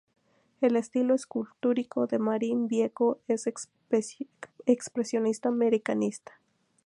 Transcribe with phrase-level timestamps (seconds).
[0.61, 6.41] El estilo escultórico de Marín Vieco es expresionista americanista.